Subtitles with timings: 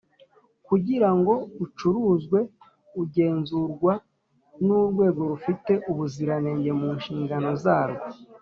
[0.67, 2.39] kugira ngo acuruzwe
[3.01, 3.93] agenzurwa
[4.65, 8.05] n Urwego rufite ubuziranenge munshingano zarwo